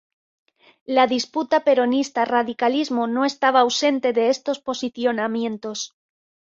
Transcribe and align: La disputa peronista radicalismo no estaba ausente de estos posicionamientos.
La 0.97 1.05
disputa 1.11 1.59
peronista 1.67 2.25
radicalismo 2.25 3.05
no 3.05 3.23
estaba 3.23 3.59
ausente 3.59 4.13
de 4.13 4.29
estos 4.29 4.57
posicionamientos. 4.59 5.93